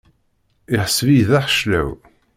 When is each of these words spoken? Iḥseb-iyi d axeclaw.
Iḥseb-iyi 0.75 1.23
d 1.29 1.31
axeclaw. 1.39 1.89